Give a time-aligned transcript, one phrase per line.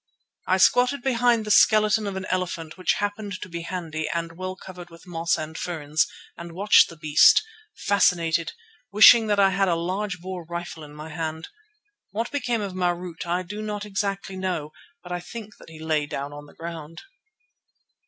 [0.47, 4.55] I squatted behind the skeleton of an elephant which happened to be handy and well
[4.55, 7.43] covered with moss and ferns and watched the beast,
[7.75, 8.53] fascinated,
[8.91, 11.49] wishing that I had a large bore rifle in my hand.
[12.09, 14.71] What became of Marût I do not exactly know,
[15.03, 17.03] but I think that he lay down on the ground.